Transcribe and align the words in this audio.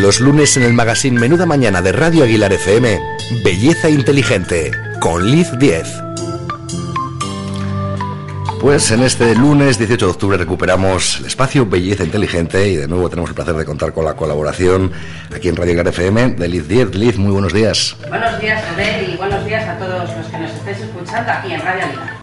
Los 0.04 0.20
lunes 0.20 0.58
en 0.58 0.64
el 0.64 0.74
magazine 0.74 1.18
Menuda 1.18 1.46
Mañana 1.46 1.82
de 1.82 1.94
Radio 1.94 2.26
Aguilar 2.26 2.52
FM, 2.52 3.00
Belleza 3.42 3.90
Inteligente, 3.90 4.70
con 5.00 5.32
Liz 5.32 5.50
10. 5.58 5.88
Pues 8.60 8.92
en 8.92 9.02
este 9.02 9.34
lunes 9.34 9.78
18 9.78 10.06
de 10.06 10.12
octubre 10.12 10.38
recuperamos 10.38 11.22
el 11.22 11.28
espacio 11.28 11.66
Belleza 11.66 12.04
Inteligente 12.04 12.68
y 12.68 12.76
de 12.76 12.90
nuevo 12.90 13.10
tenemos 13.10 13.30
el 13.30 13.36
placer 13.36 13.56
de 13.56 13.64
contar 13.64 13.94
con 13.94 14.04
la 14.04 14.14
colaboración 14.14 14.92
aquí 15.34 15.48
en 15.48 15.56
Radio 15.56 15.72
Aguilar 15.72 15.88
FM 15.88 16.32
de 16.32 16.50
Liz 16.50 16.68
10. 16.68 16.96
Liz, 16.96 17.18
muy 17.18 17.32
buenos 17.32 17.54
días. 17.54 17.96
Buenos 18.10 18.42
días, 18.42 18.62
Abel, 18.74 19.10
y 19.10 19.16
buenos 19.16 19.46
días 19.46 19.66
a 19.70 19.78
todos 19.78 20.10
los 20.18 20.28
que 20.28 20.38
nos 20.38 20.52
estéis 20.52 20.80
escuchando 20.80 21.32
aquí 21.32 21.54
en 21.54 21.62
Radio 21.62 21.86
Aguilar. 21.86 22.18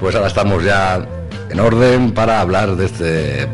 Pues 0.00 0.14
ahora 0.14 0.28
estamos 0.28 0.64
ya 0.64 1.06
en 1.50 1.60
orden 1.60 2.12
para 2.12 2.40
hablar 2.40 2.76
de 2.76 2.86
este 2.86 3.48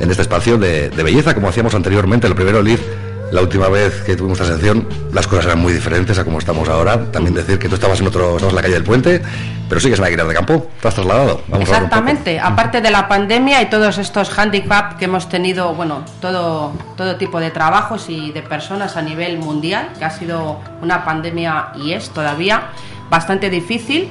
en 0.00 0.10
este 0.10 0.22
espacio 0.22 0.58
de, 0.58 0.88
belleza, 0.90 1.34
como 1.34 1.48
hacíamos 1.48 1.74
anteriormente. 1.74 2.28
Lo 2.28 2.34
primero, 2.34 2.62
Liz, 2.62 2.80
la 3.32 3.42
última 3.42 3.68
vez 3.68 4.02
que 4.02 4.16
tuvimos 4.16 4.40
esta 4.40 4.52
sección, 4.52 4.88
las 5.12 5.26
cosas 5.26 5.46
eran 5.46 5.58
muy 5.58 5.72
diferentes 5.72 6.18
a 6.18 6.24
como 6.24 6.38
estamos 6.38 6.68
ahora. 6.68 7.10
También 7.10 7.34
decir 7.34 7.58
que 7.58 7.68
tú 7.68 7.74
estabas 7.74 8.00
en 8.00 8.06
otro, 8.06 8.36
estabas 8.36 8.52
en 8.52 8.56
la 8.56 8.62
calle 8.62 8.74
del 8.74 8.84
Puente, 8.84 9.22
pero 9.68 9.80
sigues 9.80 9.98
en 9.98 10.04
Aguilar 10.04 10.28
de 10.28 10.34
Campo, 10.34 10.66
te 10.80 10.88
has 10.88 10.94
trasladado. 10.94 11.42
Exactamente, 11.60 12.38
aparte 12.38 12.80
de 12.80 12.90
la 12.90 13.08
pandemia 13.08 13.62
y 13.62 13.66
todos 13.66 13.98
estos 13.98 14.36
handicaps 14.38 14.96
que 14.96 15.06
hemos 15.06 15.28
tenido, 15.28 15.74
bueno, 15.74 16.04
todo, 16.20 16.72
todo 16.96 17.16
tipo 17.16 17.40
de 17.40 17.50
trabajos 17.50 18.08
y 18.08 18.32
de 18.32 18.42
personas 18.42 18.96
a 18.96 19.02
nivel 19.02 19.38
mundial, 19.38 19.90
que 19.98 20.04
ha 20.04 20.10
sido 20.10 20.60
una 20.82 21.04
pandemia 21.04 21.68
y 21.76 21.92
es 21.92 22.10
todavía 22.10 22.68
bastante 23.10 23.50
difícil. 23.50 24.08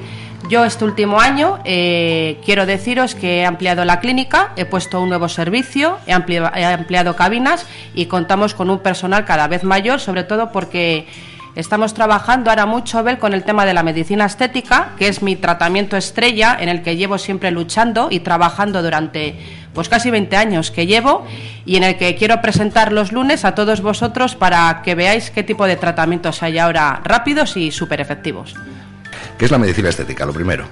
Yo 0.48 0.64
este 0.64 0.84
último 0.84 1.18
año 1.18 1.58
eh, 1.64 2.38
quiero 2.44 2.66
deciros 2.66 3.16
que 3.16 3.38
he 3.38 3.46
ampliado 3.46 3.84
la 3.84 3.98
clínica, 3.98 4.52
he 4.54 4.64
puesto 4.64 5.00
un 5.00 5.08
nuevo 5.08 5.28
servicio, 5.28 5.98
he 6.06 6.12
ampliado, 6.12 7.16
cabinas 7.16 7.66
y 7.94 8.06
contamos 8.06 8.54
con 8.54 8.70
un 8.70 8.78
personal 8.78 9.24
cada 9.24 9.48
vez 9.48 9.64
mayor, 9.64 9.98
sobre 10.00 10.24
todo 10.24 10.52
porque 10.52 11.06
Estamos 11.56 11.94
trabajando 11.94 12.50
ahora 12.50 12.66
mucho, 12.66 13.02
Bel, 13.02 13.16
con 13.16 13.32
el 13.32 13.42
tema 13.42 13.64
de 13.64 13.72
la 13.72 13.82
medicina 13.82 14.26
estética, 14.26 14.90
que 14.98 15.08
es 15.08 15.22
mi 15.22 15.36
tratamiento 15.36 15.96
estrella 15.96 16.54
en 16.60 16.68
el 16.68 16.82
que 16.82 16.98
llevo 16.98 17.16
siempre 17.16 17.50
luchando 17.50 18.08
y 18.10 18.20
trabajando 18.20 18.82
durante 18.82 19.36
pues 19.72 19.88
casi 19.88 20.10
20 20.10 20.36
años 20.36 20.70
que 20.70 20.86
llevo 20.86 21.24
y 21.64 21.76
en 21.76 21.84
el 21.84 21.96
que 21.96 22.14
quiero 22.14 22.42
presentar 22.42 22.92
los 22.92 23.10
lunes 23.10 23.46
a 23.46 23.54
todos 23.54 23.80
vosotros 23.80 24.34
para 24.34 24.82
que 24.82 24.94
veáis 24.94 25.30
qué 25.30 25.42
tipo 25.42 25.64
de 25.64 25.76
tratamientos 25.76 26.42
hay 26.42 26.58
ahora 26.58 27.00
rápidos 27.02 27.56
y 27.56 27.70
súper 27.70 28.02
efectivos. 28.02 28.54
¿Qué 29.38 29.44
es 29.44 29.50
la 29.50 29.58
medicina 29.58 29.88
estética? 29.90 30.24
Lo 30.24 30.32
primero. 30.32 30.66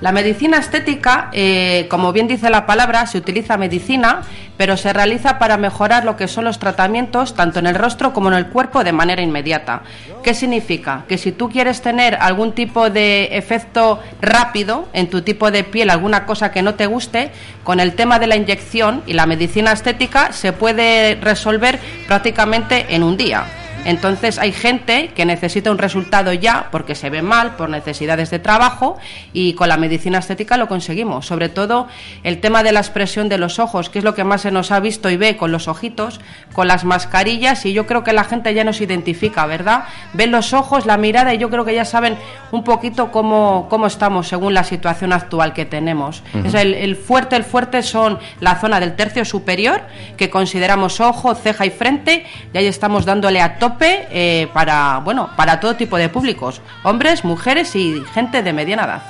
La 0.00 0.12
medicina 0.12 0.58
estética, 0.58 1.28
eh, 1.32 1.86
como 1.90 2.12
bien 2.12 2.28
dice 2.28 2.50
la 2.50 2.66
palabra, 2.66 3.06
se 3.06 3.18
utiliza 3.18 3.56
medicina, 3.56 4.22
pero 4.56 4.76
se 4.76 4.92
realiza 4.92 5.40
para 5.40 5.56
mejorar 5.56 6.04
lo 6.04 6.16
que 6.16 6.28
son 6.28 6.44
los 6.44 6.60
tratamientos 6.60 7.34
tanto 7.34 7.58
en 7.58 7.66
el 7.66 7.74
rostro 7.74 8.12
como 8.12 8.28
en 8.28 8.34
el 8.34 8.46
cuerpo 8.46 8.84
de 8.84 8.92
manera 8.92 9.22
inmediata. 9.22 9.82
¿Qué 10.22 10.34
significa? 10.34 11.04
Que 11.08 11.18
si 11.18 11.32
tú 11.32 11.48
quieres 11.48 11.82
tener 11.82 12.14
algún 12.20 12.52
tipo 12.52 12.90
de 12.90 13.36
efecto 13.36 14.00
rápido 14.20 14.88
en 14.92 15.10
tu 15.10 15.22
tipo 15.22 15.50
de 15.50 15.64
piel, 15.64 15.90
alguna 15.90 16.26
cosa 16.26 16.52
que 16.52 16.62
no 16.62 16.76
te 16.76 16.86
guste, 16.86 17.32
con 17.64 17.80
el 17.80 17.94
tema 17.94 18.20
de 18.20 18.28
la 18.28 18.36
inyección 18.36 19.02
y 19.04 19.14
la 19.14 19.26
medicina 19.26 19.72
estética 19.72 20.32
se 20.32 20.52
puede 20.52 21.16
resolver 21.16 21.80
prácticamente 22.06 22.86
en 22.94 23.02
un 23.02 23.16
día. 23.16 23.46
Entonces 23.84 24.38
hay 24.38 24.52
gente 24.52 25.08
que 25.14 25.24
necesita 25.24 25.70
un 25.70 25.78
resultado 25.78 26.32
ya 26.32 26.68
porque 26.70 26.94
se 26.94 27.10
ve 27.10 27.22
mal, 27.22 27.56
por 27.56 27.70
necesidades 27.70 28.30
de 28.30 28.38
trabajo 28.38 28.98
y 29.32 29.54
con 29.54 29.68
la 29.68 29.76
medicina 29.76 30.18
estética 30.18 30.56
lo 30.56 30.68
conseguimos. 30.68 31.26
Sobre 31.26 31.48
todo 31.48 31.88
el 32.22 32.40
tema 32.40 32.62
de 32.62 32.72
la 32.72 32.80
expresión 32.80 33.28
de 33.28 33.38
los 33.38 33.58
ojos, 33.58 33.88
que 33.88 33.98
es 33.98 34.04
lo 34.04 34.14
que 34.14 34.24
más 34.24 34.42
se 34.42 34.50
nos 34.50 34.72
ha 34.72 34.80
visto 34.80 35.10
y 35.10 35.16
ve 35.16 35.36
con 35.36 35.52
los 35.52 35.68
ojitos, 35.68 36.20
con 36.52 36.68
las 36.68 36.84
mascarillas 36.84 37.64
y 37.66 37.72
yo 37.72 37.86
creo 37.86 38.04
que 38.04 38.12
la 38.12 38.24
gente 38.24 38.52
ya 38.52 38.64
nos 38.64 38.80
identifica, 38.80 39.46
¿verdad? 39.46 39.84
Ven 40.12 40.32
los 40.32 40.52
ojos, 40.52 40.84
la 40.86 40.96
mirada 40.96 41.34
y 41.34 41.38
yo 41.38 41.48
creo 41.50 41.64
que 41.64 41.74
ya 41.74 41.84
saben 41.84 42.16
un 42.50 42.64
poquito 42.64 43.10
cómo, 43.10 43.68
cómo 43.70 43.86
estamos 43.86 44.28
según 44.28 44.54
la 44.54 44.64
situación 44.64 45.12
actual 45.12 45.52
que 45.52 45.64
tenemos. 45.64 46.22
el, 46.34 46.74
el 46.74 46.96
fuerte, 46.96 47.36
el 47.36 47.44
fuerte 47.44 47.82
son 47.82 48.18
la 48.40 48.56
zona 48.56 48.80
del 48.80 48.96
tercio 48.96 49.24
superior 49.24 49.82
que 50.16 50.30
consideramos 50.30 51.00
ojo, 51.00 51.34
ceja 51.34 51.66
y 51.66 51.70
frente 51.70 52.26
y 52.52 52.58
ahí 52.58 52.66
estamos 52.66 53.04
dándole 53.04 53.40
a 53.40 53.56
tope 53.68 54.06
eh, 54.10 54.48
para, 54.52 55.00
bueno, 55.04 55.30
para 55.36 55.60
todo 55.60 55.76
tipo 55.76 55.96
de 55.96 56.08
públicos, 56.08 56.60
hombres, 56.82 57.24
mujeres 57.24 57.74
y 57.76 58.02
gente 58.12 58.42
de 58.42 58.52
mediana 58.52 58.84
edad. 58.84 59.02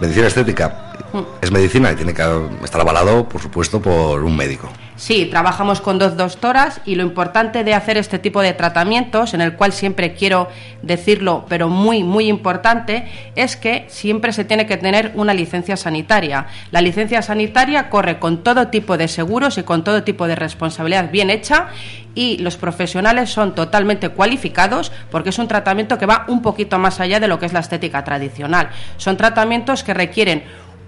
Medicina 0.00 0.26
estética 0.26 0.92
mm. 1.12 1.18
es 1.42 1.50
medicina 1.50 1.92
y 1.92 1.96
tiene 1.96 2.14
que 2.14 2.22
estar 2.64 2.80
avalado, 2.80 3.28
por 3.28 3.40
supuesto, 3.40 3.80
por 3.80 4.22
un 4.22 4.36
médico. 4.36 4.68
Sí, 5.00 5.24
trabajamos 5.24 5.80
con 5.80 5.98
dos 5.98 6.18
doctoras 6.18 6.82
y 6.84 6.94
lo 6.94 7.02
importante 7.04 7.64
de 7.64 7.72
hacer 7.72 7.96
este 7.96 8.18
tipo 8.18 8.42
de 8.42 8.52
tratamientos, 8.52 9.32
en 9.32 9.40
el 9.40 9.54
cual 9.54 9.72
siempre 9.72 10.12
quiero 10.12 10.48
decirlo, 10.82 11.46
pero 11.48 11.70
muy, 11.70 12.04
muy 12.04 12.28
importante, 12.28 13.08
es 13.34 13.56
que 13.56 13.86
siempre 13.88 14.34
se 14.34 14.44
tiene 14.44 14.66
que 14.66 14.76
tener 14.76 15.12
una 15.14 15.32
licencia 15.32 15.78
sanitaria. 15.78 16.48
La 16.70 16.82
licencia 16.82 17.22
sanitaria 17.22 17.88
corre 17.88 18.18
con 18.18 18.42
todo 18.42 18.68
tipo 18.68 18.98
de 18.98 19.08
seguros 19.08 19.56
y 19.56 19.62
con 19.62 19.84
todo 19.84 20.02
tipo 20.02 20.26
de 20.26 20.36
responsabilidad 20.36 21.10
bien 21.10 21.30
hecha 21.30 21.68
y 22.14 22.36
los 22.36 22.58
profesionales 22.58 23.30
son 23.30 23.54
totalmente 23.54 24.10
cualificados 24.10 24.92
porque 25.10 25.30
es 25.30 25.38
un 25.38 25.48
tratamiento 25.48 25.96
que 25.96 26.04
va 26.04 26.26
un 26.28 26.42
poquito 26.42 26.78
más 26.78 27.00
allá 27.00 27.20
de 27.20 27.28
lo 27.28 27.38
que 27.38 27.46
es 27.46 27.54
la 27.54 27.60
estética 27.60 28.04
tradicional. 28.04 28.68
Son 28.98 29.16
tratamientos 29.16 29.82
que 29.82 29.94
requieren 29.94 30.42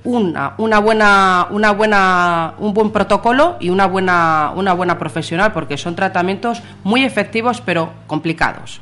una, 0.05 0.55
una 0.59 0.79
buena, 0.81 1.47
una 1.51 1.73
buena, 1.73 2.55
un 2.59 2.75
buen 2.75 2.91
protocolo 2.91 3.57
y 3.61 3.71
una 3.71 3.87
buena, 3.87 4.53
una 4.57 4.73
buena 4.73 4.99
profesional, 4.99 5.53
porque 5.53 5.77
son 5.77 5.95
tratamientos 5.95 6.63
muy 6.85 7.05
efectivos 7.05 7.61
pero 7.61 7.93
complicados 8.07 8.81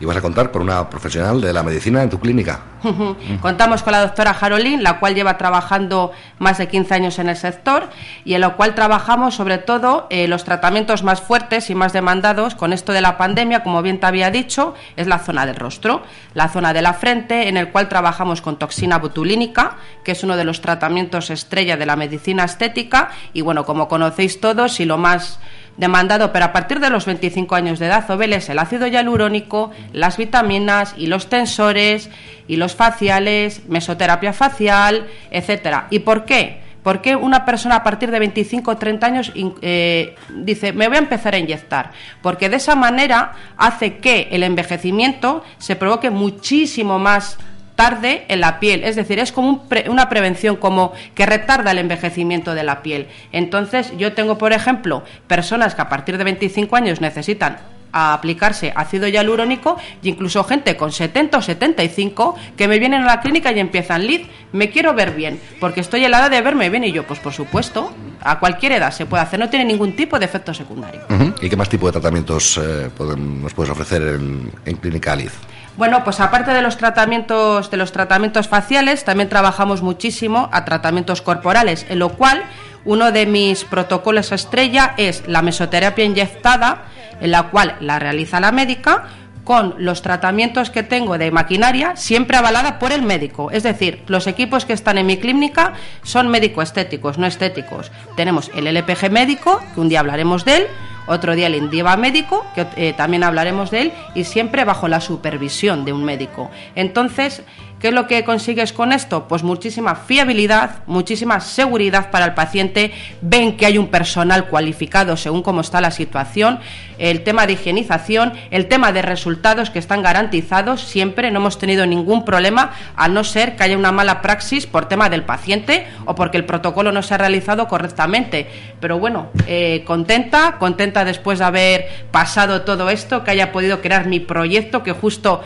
y 0.00 0.04
vas 0.04 0.16
a 0.16 0.20
contar 0.20 0.50
por 0.50 0.62
una 0.62 0.88
profesional 0.88 1.40
de 1.40 1.52
la 1.52 1.62
medicina 1.62 2.02
en 2.02 2.10
tu 2.10 2.18
clínica. 2.18 2.60
Contamos 3.40 3.82
con 3.82 3.92
la 3.92 4.00
doctora 4.00 4.34
Jarolín, 4.34 4.82
la 4.82 4.98
cual 4.98 5.14
lleva 5.14 5.38
trabajando 5.38 6.12
más 6.38 6.58
de 6.58 6.68
15 6.68 6.94
años 6.94 7.18
en 7.18 7.28
el 7.28 7.36
sector 7.36 7.88
y 8.24 8.34
en 8.34 8.40
lo 8.40 8.56
cual 8.56 8.74
trabajamos 8.74 9.34
sobre 9.34 9.58
todo 9.58 10.06
eh, 10.10 10.28
los 10.28 10.44
tratamientos 10.44 11.02
más 11.02 11.20
fuertes 11.20 11.70
y 11.70 11.74
más 11.74 11.92
demandados 11.92 12.54
con 12.54 12.72
esto 12.72 12.92
de 12.92 13.00
la 13.00 13.16
pandemia, 13.16 13.62
como 13.62 13.82
bien 13.82 14.00
te 14.00 14.06
había 14.06 14.30
dicho, 14.30 14.74
es 14.96 15.06
la 15.06 15.18
zona 15.18 15.46
del 15.46 15.56
rostro, 15.56 16.02
la 16.34 16.48
zona 16.48 16.72
de 16.72 16.82
la 16.82 16.94
frente, 16.94 17.48
en 17.48 17.56
el 17.56 17.70
cual 17.70 17.88
trabajamos 17.88 18.42
con 18.42 18.58
toxina 18.58 18.98
botulínica, 18.98 19.76
que 20.04 20.12
es 20.12 20.22
uno 20.22 20.36
de 20.36 20.44
los 20.44 20.60
tratamientos 20.60 21.30
estrella 21.30 21.76
de 21.76 21.86
la 21.86 21.96
medicina 21.96 22.44
estética 22.44 23.10
y 23.32 23.40
bueno, 23.40 23.64
como 23.64 23.88
conocéis 23.88 24.40
todos 24.40 24.80
y 24.80 24.84
lo 24.84 24.98
más 24.98 25.38
demandado, 25.76 26.32
pero 26.32 26.46
a 26.46 26.52
partir 26.52 26.80
de 26.80 26.90
los 26.90 27.06
25 27.06 27.54
años 27.54 27.78
de 27.78 27.86
edad, 27.86 28.04
es 28.32 28.48
el 28.48 28.58
ácido 28.58 28.86
hialurónico, 28.86 29.70
las 29.92 30.16
vitaminas 30.16 30.94
y 30.96 31.06
los 31.06 31.28
tensores 31.28 32.10
y 32.46 32.56
los 32.56 32.74
faciales, 32.74 33.62
mesoterapia 33.68 34.32
facial, 34.32 35.06
etcétera. 35.30 35.86
¿Y 35.90 36.00
por 36.00 36.24
qué? 36.24 36.62
¿Por 36.84 37.00
qué 37.00 37.16
una 37.16 37.46
persona 37.46 37.76
a 37.76 37.82
partir 37.82 38.10
de 38.10 38.18
25 38.18 38.70
o 38.70 38.76
30 38.76 39.06
años 39.06 39.32
eh, 39.62 40.14
dice, 40.28 40.74
me 40.74 40.86
voy 40.86 40.96
a 40.96 41.00
empezar 41.00 41.34
a 41.34 41.38
inyectar? 41.38 41.92
Porque 42.20 42.50
de 42.50 42.56
esa 42.56 42.74
manera 42.74 43.32
hace 43.56 43.96
que 43.96 44.28
el 44.30 44.42
envejecimiento 44.42 45.42
se 45.56 45.76
provoque 45.76 46.10
muchísimo 46.10 46.98
más 46.98 47.38
tarde 47.76 48.24
en 48.28 48.40
la 48.40 48.60
piel, 48.60 48.84
es 48.84 48.96
decir, 48.96 49.18
es 49.18 49.32
como 49.32 49.66
una 49.88 50.08
prevención, 50.08 50.56
como 50.56 50.92
que 51.14 51.26
retarda 51.26 51.72
el 51.72 51.78
envejecimiento 51.78 52.54
de 52.54 52.62
la 52.62 52.82
piel. 52.82 53.08
Entonces, 53.32 53.92
yo 53.96 54.12
tengo, 54.12 54.38
por 54.38 54.52
ejemplo, 54.52 55.02
personas 55.26 55.74
que 55.74 55.82
a 55.82 55.88
partir 55.88 56.18
de 56.18 56.24
25 56.24 56.76
años 56.76 57.00
necesitan 57.00 57.58
aplicarse 57.94 58.72
ácido 58.74 59.06
hialurónico 59.06 59.76
y 60.02 60.08
incluso 60.08 60.42
gente 60.42 60.76
con 60.76 60.90
70 60.90 61.38
o 61.38 61.42
75 61.42 62.34
que 62.56 62.66
me 62.66 62.78
vienen 62.80 63.02
a 63.02 63.06
la 63.06 63.20
clínica 63.20 63.52
y 63.52 63.60
empiezan, 63.60 64.04
Liz, 64.06 64.26
me 64.52 64.70
quiero 64.70 64.94
ver 64.94 65.12
bien, 65.12 65.38
porque 65.60 65.80
estoy 65.80 66.04
helada 66.04 66.28
de 66.28 66.42
verme 66.42 66.70
bien 66.70 66.84
y 66.84 66.92
yo, 66.92 67.06
pues 67.06 67.20
por 67.20 67.32
supuesto, 67.32 67.92
a 68.20 68.40
cualquier 68.40 68.72
edad 68.72 68.90
se 68.90 69.06
puede 69.06 69.22
hacer, 69.22 69.38
no 69.38 69.48
tiene 69.48 69.64
ningún 69.64 69.94
tipo 69.94 70.18
de 70.18 70.24
efecto 70.24 70.52
secundario. 70.52 71.02
¿Y 71.40 71.48
qué 71.48 71.56
más 71.56 71.68
tipo 71.68 71.86
de 71.86 71.92
tratamientos 71.92 72.58
eh, 72.58 72.90
nos 73.16 73.54
puedes 73.54 73.70
ofrecer 73.70 74.02
en, 74.02 74.50
en 74.64 74.76
Clínica 74.76 75.14
Liz? 75.14 75.32
Bueno, 75.76 76.04
pues 76.04 76.20
aparte 76.20 76.52
de 76.52 76.62
los 76.62 76.76
tratamientos 76.76 77.68
de 77.70 77.76
los 77.76 77.90
tratamientos 77.90 78.46
faciales, 78.46 79.04
también 79.04 79.28
trabajamos 79.28 79.82
muchísimo 79.82 80.48
a 80.52 80.64
tratamientos 80.64 81.20
corporales, 81.20 81.84
en 81.88 81.98
lo 81.98 82.10
cual 82.10 82.44
uno 82.84 83.10
de 83.10 83.26
mis 83.26 83.64
protocolos 83.64 84.30
estrella 84.30 84.94
es 84.98 85.26
la 85.26 85.42
mesoterapia 85.42 86.04
inyectada, 86.04 86.82
en 87.20 87.32
la 87.32 87.44
cual 87.44 87.76
la 87.80 87.98
realiza 87.98 88.38
la 88.38 88.52
médica 88.52 89.04
con 89.42 89.74
los 89.78 90.00
tratamientos 90.00 90.70
que 90.70 90.82
tengo 90.82 91.18
de 91.18 91.30
maquinaria 91.30 91.96
siempre 91.96 92.36
avalada 92.36 92.78
por 92.78 92.92
el 92.92 93.02
médico. 93.02 93.50
Es 93.50 93.62
decir, 93.62 94.02
los 94.06 94.26
equipos 94.26 94.64
que 94.64 94.72
están 94.72 94.96
en 94.96 95.06
mi 95.06 95.18
clínica 95.18 95.74
son 96.02 96.28
médico-estéticos, 96.28 97.18
no 97.18 97.26
estéticos. 97.26 97.90
Tenemos 98.16 98.50
el 98.54 98.66
LPG 98.66 99.10
médico, 99.10 99.60
que 99.74 99.80
un 99.80 99.88
día 99.88 100.00
hablaremos 100.00 100.44
de 100.44 100.56
él, 100.56 100.66
otro 101.06 101.34
día 101.34 101.46
el 101.46 101.54
Indiva 101.54 101.96
médico, 101.96 102.46
que 102.54 102.66
eh, 102.76 102.92
también 102.94 103.24
hablaremos 103.24 103.70
de 103.70 103.82
él, 103.82 103.92
y 104.14 104.24
siempre 104.24 104.64
bajo 104.64 104.88
la 104.88 105.00
supervisión 105.00 105.84
de 105.84 105.92
un 105.92 106.04
médico. 106.04 106.50
Entonces, 106.74 107.42
¿Qué 107.84 107.88
es 107.88 107.94
lo 107.94 108.06
que 108.06 108.24
consigues 108.24 108.72
con 108.72 108.94
esto? 108.94 109.28
Pues 109.28 109.42
muchísima 109.42 109.94
fiabilidad, 109.94 110.76
muchísima 110.86 111.38
seguridad 111.40 112.10
para 112.10 112.24
el 112.24 112.32
paciente, 112.32 112.92
ven 113.20 113.58
que 113.58 113.66
hay 113.66 113.76
un 113.76 113.88
personal 113.88 114.46
cualificado 114.48 115.18
según 115.18 115.42
cómo 115.42 115.60
está 115.60 115.82
la 115.82 115.90
situación, 115.90 116.60
el 116.96 117.24
tema 117.24 117.46
de 117.46 117.52
higienización, 117.52 118.32
el 118.50 118.68
tema 118.68 118.90
de 118.92 119.02
resultados 119.02 119.68
que 119.68 119.78
están 119.78 120.00
garantizados 120.00 120.80
siempre, 120.80 121.30
no 121.30 121.40
hemos 121.40 121.58
tenido 121.58 121.84
ningún 121.84 122.24
problema, 122.24 122.72
a 122.96 123.08
no 123.08 123.22
ser 123.22 123.54
que 123.54 123.64
haya 123.64 123.76
una 123.76 123.92
mala 123.92 124.22
praxis 124.22 124.66
por 124.66 124.88
tema 124.88 125.10
del 125.10 125.24
paciente 125.24 125.86
o 126.06 126.14
porque 126.14 126.38
el 126.38 126.46
protocolo 126.46 126.90
no 126.90 127.02
se 127.02 127.12
ha 127.12 127.18
realizado 127.18 127.68
correctamente. 127.68 128.46
Pero 128.80 128.98
bueno, 128.98 129.28
eh, 129.46 129.82
contenta, 129.86 130.56
contenta 130.58 131.04
después 131.04 131.38
de 131.38 131.44
haber 131.44 131.88
pasado 132.10 132.62
todo 132.62 132.88
esto, 132.88 133.24
que 133.24 133.32
haya 133.32 133.52
podido 133.52 133.82
crear 133.82 134.06
mi 134.06 134.20
proyecto, 134.20 134.82
que 134.82 134.92
justo 134.92 135.42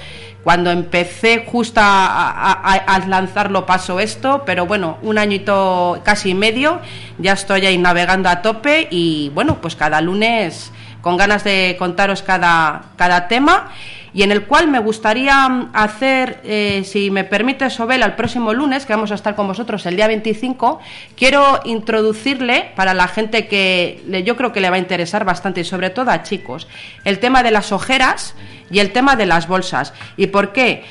cuando 0.48 0.70
empecé 0.70 1.44
justo 1.44 1.78
a, 1.84 3.02
lanzarlo 3.06 3.66
pasó 3.66 4.00
esto, 4.00 4.44
pero 4.46 4.64
bueno, 4.64 4.96
un 5.02 5.18
añito 5.18 6.00
casi 6.04 6.32
medio, 6.32 6.80
ya 7.18 7.34
estoy 7.34 7.66
ahí 7.66 7.76
navegando 7.76 8.30
a 8.30 8.40
tope 8.40 8.88
y 8.90 9.30
bueno, 9.34 9.60
pues 9.60 9.76
cada 9.76 10.00
lunes 10.00 10.72
con 11.02 11.18
ganas 11.18 11.44
de 11.44 11.76
contaros 11.78 12.22
cada, 12.22 12.80
cada 12.96 13.28
tema 13.28 13.72
y 14.14 14.22
en 14.22 14.32
el 14.32 14.44
cual 14.44 14.68
me 14.68 14.78
gustaría 14.78 15.48
mm, 15.48 15.70
hacer, 15.74 16.40
eh, 16.44 16.82
si 16.84 17.10
me 17.10 17.24
permite, 17.24 17.68
Sobel, 17.70 18.02
al 18.02 18.16
próximo 18.16 18.52
lunes, 18.54 18.86
que 18.86 18.94
vamos 18.94 19.12
a 19.12 19.14
estar 19.14 19.34
con 19.34 19.46
vosotros 19.46 19.84
el 19.86 19.96
día 19.96 20.06
25, 20.06 20.80
quiero 21.16 21.60
introducirle 21.64 22.72
para 22.74 22.94
la 22.94 23.08
gente 23.08 23.48
que 23.48 24.02
yo 24.24 24.36
creo 24.36 24.52
que 24.52 24.60
le 24.60 24.70
va 24.70 24.76
a 24.76 24.80
interesar 24.80 25.24
bastante 25.24 25.60
y 25.60 25.64
sobre 25.64 25.90
todo 25.90 26.10
a 26.10 26.22
chicos, 26.22 26.68
el 27.04 27.18
tema 27.18 27.42
de 27.42 27.50
las 27.50 27.70
ojeras 27.70 28.34
y 28.70 28.80
el 28.80 28.92
tema 28.92 29.16
de 29.16 29.26
las 29.26 29.48
bolsas. 29.48 29.92
¿Y 30.16 30.28
por 30.28 30.52
qué? 30.52 30.84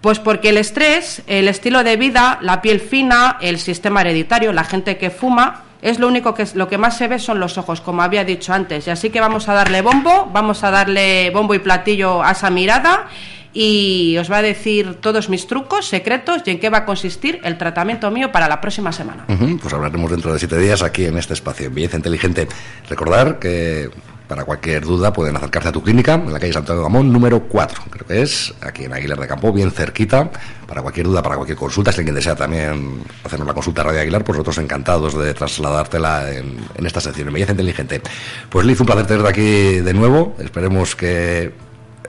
Pues 0.00 0.18
porque 0.18 0.50
el 0.50 0.58
estrés, 0.58 1.22
el 1.26 1.48
estilo 1.48 1.82
de 1.82 1.96
vida, 1.96 2.38
la 2.40 2.62
piel 2.62 2.80
fina, 2.80 3.36
el 3.40 3.58
sistema 3.58 4.02
hereditario, 4.02 4.52
la 4.52 4.64
gente 4.64 4.96
que 4.96 5.10
fuma, 5.10 5.64
es 5.82 5.98
lo 5.98 6.08
único 6.08 6.34
que 6.34 6.46
lo 6.54 6.68
que 6.68 6.78
más 6.78 6.96
se 6.96 7.08
ve 7.08 7.18
son 7.18 7.40
los 7.40 7.58
ojos, 7.58 7.80
como 7.80 8.02
había 8.02 8.24
dicho 8.24 8.52
antes. 8.52 8.86
Y 8.86 8.90
así 8.90 9.10
que 9.10 9.20
vamos 9.20 9.48
a 9.48 9.54
darle 9.54 9.82
bombo, 9.82 10.28
vamos 10.32 10.64
a 10.64 10.70
darle 10.70 11.30
bombo 11.30 11.54
y 11.54 11.58
platillo 11.58 12.22
a 12.22 12.32
esa 12.32 12.50
mirada 12.50 13.06
y 13.52 14.16
os 14.18 14.30
va 14.30 14.38
a 14.38 14.42
decir 14.42 14.96
todos 15.00 15.28
mis 15.28 15.46
trucos, 15.46 15.86
secretos 15.86 16.42
y 16.44 16.50
en 16.50 16.60
qué 16.60 16.70
va 16.70 16.78
a 16.78 16.84
consistir 16.84 17.40
el 17.42 17.58
tratamiento 17.58 18.10
mío 18.10 18.30
para 18.30 18.48
la 18.48 18.60
próxima 18.60 18.92
semana. 18.92 19.24
pues 19.26 19.72
hablaremos 19.72 20.10
dentro 20.10 20.32
de 20.32 20.38
siete 20.38 20.58
días 20.58 20.82
aquí 20.82 21.06
en 21.06 21.16
este 21.16 21.34
espacio 21.34 21.66
en 21.66 21.74
Belleza 21.74 21.96
Inteligente. 21.96 22.48
Recordar 22.88 23.38
que 23.38 23.90
para 24.28 24.44
cualquier 24.44 24.84
duda 24.84 25.12
pueden 25.12 25.34
acercarse 25.36 25.70
a 25.70 25.72
tu 25.72 25.82
clínica 25.82 26.14
en 26.14 26.32
la 26.32 26.38
calle 26.38 26.52
Santiago 26.52 26.82
Gamón 26.82 27.10
número 27.10 27.44
4, 27.44 27.84
creo 27.90 28.06
que 28.06 28.22
es, 28.22 28.54
aquí 28.60 28.84
en 28.84 28.92
Aguilar 28.92 29.18
de 29.18 29.26
Campo, 29.26 29.52
bien 29.52 29.70
cerquita. 29.70 30.30
Para 30.66 30.82
cualquier 30.82 31.06
duda, 31.06 31.22
para 31.22 31.36
cualquier 31.36 31.56
consulta, 31.56 31.90
si 31.90 32.00
alguien 32.00 32.14
desea 32.14 32.36
también 32.36 33.00
hacernos 33.24 33.48
la 33.48 33.54
consulta 33.54 33.80
a 33.80 33.84
Radio 33.84 34.00
Aguilar, 34.00 34.22
pues 34.22 34.36
nosotros 34.36 34.58
encantados 34.58 35.18
de 35.18 35.32
trasladártela 35.32 36.30
en, 36.30 36.58
esta 36.84 37.00
sección, 37.00 37.28
en 37.28 37.34
Belleza 37.34 37.52
Inteligente. 37.52 38.02
Pues 38.50 38.66
Liz, 38.66 38.78
un 38.78 38.86
placer 38.86 39.06
tenerte 39.06 39.30
aquí 39.30 39.80
de 39.80 39.94
nuevo. 39.94 40.36
Esperemos 40.38 40.94
que 40.94 41.54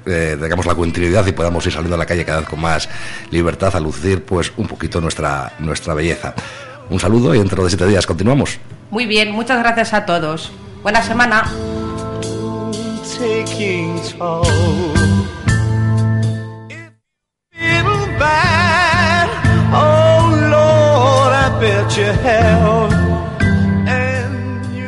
eh, 0.06 0.38
tengamos 0.40 0.66
la 0.66 0.76
continuidad 0.76 1.26
y 1.26 1.32
podamos 1.32 1.66
ir 1.68 1.72
saliendo 1.72 1.96
a 1.96 2.00
la 2.00 2.06
calle 2.06 2.26
cada 2.26 2.42
vez 2.42 2.50
con 2.50 2.60
más 2.60 2.90
libertad 3.32 3.74
a 3.74 3.80
lucir 3.80 4.26
pues 4.26 4.52
un 4.58 4.68
poquito 4.68 5.00
nuestra, 5.00 5.54
nuestra 5.60 5.94
belleza. 5.94 6.34
Un 6.90 7.00
saludo 7.00 7.34
y 7.34 7.40
dentro 7.40 7.64
de 7.64 7.70
siete 7.70 7.86
días 7.86 8.06
continuamos. 8.06 8.60
Muy 8.92 9.06
bien, 9.06 9.32
muchas 9.32 9.60
gracias 9.60 9.94
a 9.94 10.06
todos. 10.06 10.52
Buena 10.84 11.02
semana. 11.02 11.50